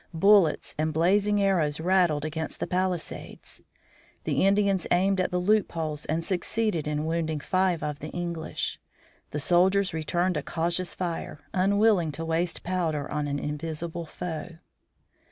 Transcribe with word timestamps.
Bullets 0.15 0.73
and 0.79 0.91
blazing 0.91 1.39
arrows 1.39 1.79
rattled 1.79 2.25
against 2.25 2.59
the 2.59 2.65
palisades. 2.65 3.61
The 4.23 4.43
Indians 4.47 4.87
aimed 4.89 5.21
at 5.21 5.29
the 5.29 5.37
loopholes 5.37 6.05
and 6.07 6.25
succeeded 6.25 6.87
in 6.87 7.05
wounding 7.05 7.39
five 7.39 7.83
of 7.83 7.99
the 7.99 8.07
English. 8.09 8.79
The 9.29 9.37
soldiers 9.37 9.93
returned 9.93 10.37
a 10.37 10.41
cautious 10.41 10.95
fire, 10.95 11.41
unwilling 11.53 12.11
to 12.13 12.25
waste 12.25 12.63
powder 12.63 13.11
on 13.11 13.27
an 13.27 13.37
invisible 13.37 14.07
foe. 14.07 14.57